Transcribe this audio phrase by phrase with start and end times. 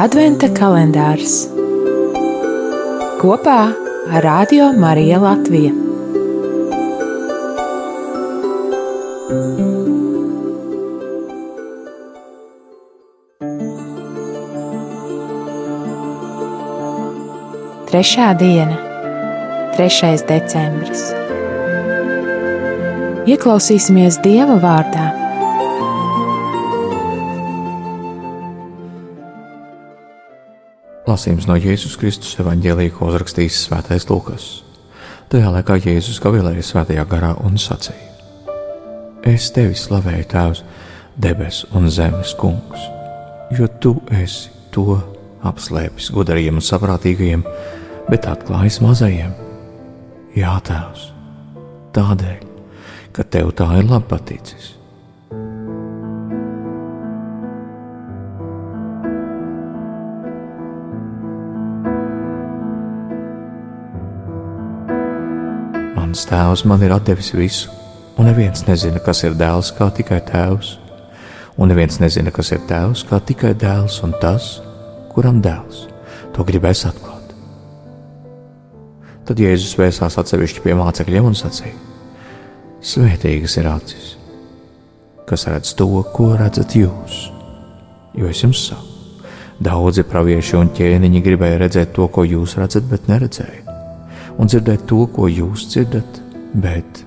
[0.00, 1.34] Adventa kalendārs
[3.20, 3.58] kopā
[4.08, 5.72] ar Radio Mariju Latviju.
[17.92, 18.80] Trešā diena,
[19.76, 20.24] 3.
[20.24, 21.10] decembris.
[23.28, 25.21] Ieklausīsimies Dieva vārdā
[31.12, 34.62] Lasījums no Jēzus Kristus evanģēlīja, ko uzrakstījis Svētais Lukas.
[35.28, 38.14] Tajā laikā Jēzus gavilēja svētajā garā un sacīja:
[39.28, 40.62] Es tevi slavēju, Tēvs,
[41.20, 42.86] debes un zemes kungs,
[43.52, 44.96] jo tu esi to
[45.44, 47.44] apslēpis gudriem un saprātīgajiem,
[48.08, 49.34] bet atklājis mazajiem.
[50.38, 51.10] Jā, Tēvs,
[51.92, 52.40] tādēļ,
[53.12, 54.08] ka tev tā ir labi
[66.12, 67.70] Mans tēvs man ir devis visu,
[68.20, 70.74] un neviens nezina, kas ir dēls, kā tikai tēvs,
[71.56, 74.50] un neviens nezina, kas ir tēvs, kā tikai dēls, un tas,
[75.14, 75.86] kuram dēls,
[76.36, 77.32] to gribēs atklāt.
[79.24, 81.80] Tad Jēzus vērsās atsevišķi pie mācekļiem un sacīja:
[82.84, 84.12] Svētīgas ir acis,
[85.24, 87.22] kas redz to, ko redzat jūs,
[88.20, 89.24] jo es jums saku.
[89.64, 93.61] Daudzi pravieši un ķēniņi gribēja redzēt to, ko jūs redzat, bet neredzēja
[94.38, 96.20] un dzirdēt to, ko jūs dzirdat,
[96.54, 97.04] bet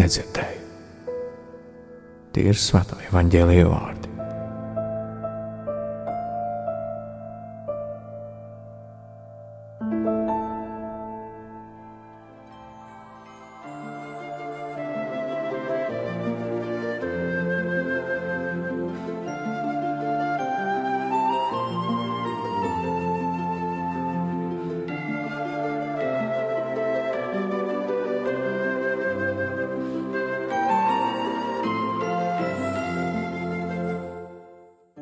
[0.00, 0.58] nedzirdēju.
[2.30, 3.99] Tie ir svētā evaņģēlīja vārdi.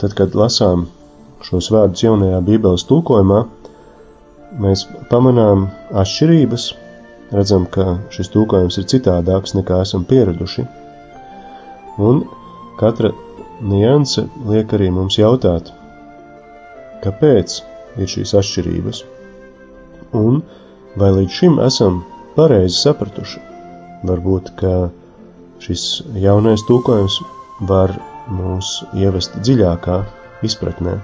[0.00, 0.86] Tad, kad lasām
[1.44, 3.40] šos vārdus jaunajā Bībeles tulkojumā,
[4.64, 5.66] mēs pamanām
[6.02, 6.66] atšķirības,
[7.36, 10.64] redzam, ka šis tulkojums ir citādāks nekā esam pieraduši.
[12.00, 12.22] Un
[12.80, 13.12] katra
[13.60, 15.68] nianse liek arī mums jautāt,
[17.04, 17.60] kāpēc
[18.00, 19.02] ir šīs atšķirības,
[20.16, 20.40] un
[21.00, 22.02] vai līdz šim esam
[22.36, 23.42] pareizi sapratuši.
[24.08, 24.88] Varbūt, ka
[25.60, 25.84] šis
[26.16, 27.18] jaunais tulkojums
[27.68, 27.92] var
[28.30, 30.00] mūs ievest dziļākā
[30.46, 30.96] izpratnē.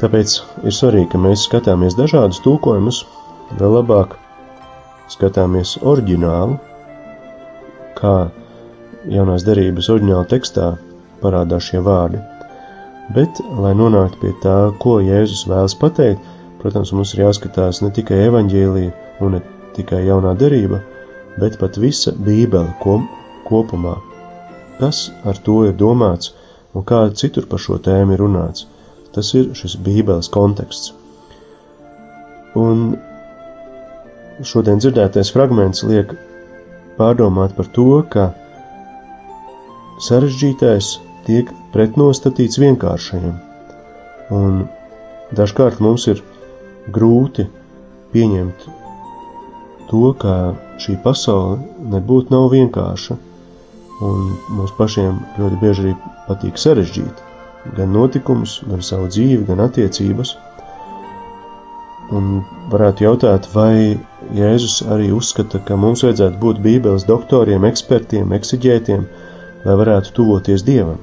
[0.00, 0.34] Tāpēc
[0.66, 3.02] ir svarīgi, ka mēs skatāmies dažādus tulkojumus,
[3.60, 4.16] vēl labāk
[5.12, 6.56] skatāmies oriģinālu,
[7.98, 8.14] kā
[9.12, 10.72] jaunās derības oriģināla tekstā
[11.22, 12.22] parādās šie vārdi.
[13.14, 16.22] Bet, lai nonāktu pie tā, ko Jēzus vēlas pateikt,
[16.62, 19.42] protams, mums ir jāskatās ne tikai evaņģēlija un ne
[19.76, 20.80] tikai jaunā derība,
[21.38, 22.72] bet pat visa Bībele
[23.50, 23.98] kopumā
[24.80, 26.32] kas ar to ir domāts
[26.74, 28.66] un kā citur par šo tēmu ir runāts.
[29.12, 30.92] Tas ir šis Bībeles konteksts.
[32.58, 32.94] Un
[34.52, 36.14] šodien dzirdētais fragments liek
[36.98, 38.30] pārdomāt par to, ka
[40.06, 40.92] sarežģītais
[41.26, 43.34] tiek pretnostatīts vienkāršajam.
[44.32, 44.62] Un
[45.36, 46.22] dažkārt mums ir
[46.92, 47.46] grūti
[48.12, 48.64] pieņemt
[49.90, 50.36] to, ka
[50.80, 51.60] šī pasaule
[51.92, 53.18] nebūtu nav vienkārša
[54.02, 55.98] un mums pašiem ļoti bieži arī
[56.28, 57.28] patīk sarežģīt
[57.76, 60.34] gan notikumus, gan savu dzīvi, gan attiecības.
[62.12, 62.42] Un
[62.72, 63.98] varētu jautāt, vai
[64.36, 69.06] Jēzus arī uzskata, ka mums vajadzētu būt Bībeles doktoriem, ekspertiem, eksiģētiem,
[69.64, 70.98] lai varētu tuvoties Dievam?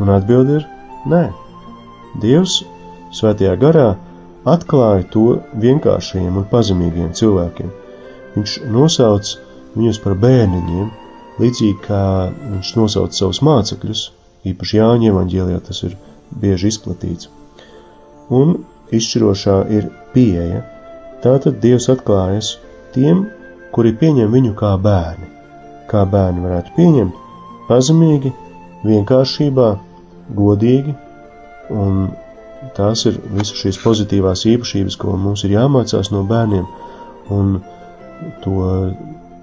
[0.00, 0.68] Un atbilde ir
[1.10, 1.24] nē.
[2.22, 2.60] Dievs
[3.14, 3.90] svētajā garā
[4.48, 5.26] atklāja to
[5.60, 7.68] vienkāršajiem un pazemīgiem cilvēkiem.
[8.38, 9.34] Viņš nosauc
[9.76, 10.88] viņus par bērniņiem,
[11.40, 14.02] Līdzīgi kā viņš nosauc savus mācekļus,
[14.50, 15.96] īpaši Jāņa evaņģēlijā tas ir
[16.42, 17.30] bieži izplatīts.
[18.30, 18.58] Un
[18.94, 20.62] izšķirošā ir pieeja.
[21.24, 22.54] Tātad Dievs atklājas
[22.94, 23.26] tiem,
[23.74, 25.28] kuri pieņem viņu kā bērni.
[25.90, 27.18] Kā bērni varētu pieņemt?
[27.68, 28.32] Pazemīgi,
[28.86, 29.68] vienkāršībā,
[30.36, 30.94] godīgi,
[31.74, 32.10] un
[32.76, 36.66] tās ir visas šīs pozitīvās īpašības, ko mums ir jāmācās no bērniem,
[37.34, 37.60] un
[38.44, 38.56] to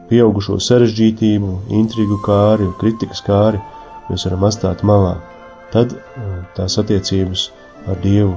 [0.10, 3.60] pieaugušo sarežģītību, intrigu kāri, kritikas kāri
[4.10, 5.16] mēs varam atstāt malā.
[5.74, 6.28] Tad eh,
[6.58, 7.50] tās attiecības
[7.92, 8.36] ar Dievu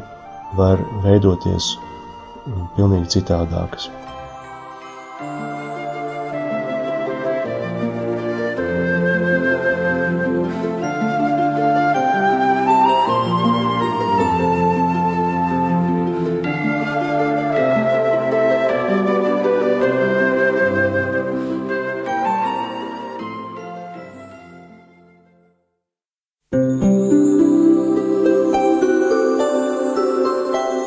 [0.59, 3.91] var veidoties mm, pilnīgi citādākas.